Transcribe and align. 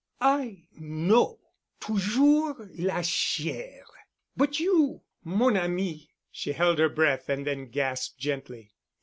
I 0.19 0.63
know. 0.79 1.37
Toujours 1.79 2.55
la 2.79 3.03
chair.... 3.03 3.85
But 4.35 4.59
you—mon 4.59 5.55
ami—" 5.55 6.09
She 6.31 6.53
held 6.53 6.79
her 6.79 6.89
breath 6.89 7.29
and 7.29 7.45
then 7.45 7.69
gasped 7.69 8.17
gently. 8.17 8.71